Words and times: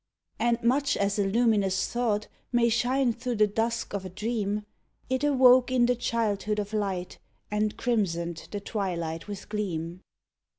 And 0.39 0.59
much 0.63 0.97
as 0.97 1.19
a 1.19 1.23
luminous 1.27 1.87
thought 1.87 2.27
May 2.51 2.69
shine 2.69 3.13
through 3.13 3.35
the 3.35 3.45
dusk 3.45 3.93
of 3.93 4.03
a 4.03 4.09
dream, 4.09 4.65
It 5.11 5.23
awoke 5.23 5.69
in 5.71 5.85
the 5.85 5.95
childhood 5.95 6.57
of 6.57 6.73
light 6.73 7.19
And 7.51 7.77
crimsoned 7.77 8.47
the 8.49 8.61
twilight 8.61 9.27
with 9.27 9.47
gleam. 9.47 10.01